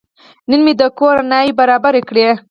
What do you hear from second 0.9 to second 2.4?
کور رڼاوې برابرې کړې.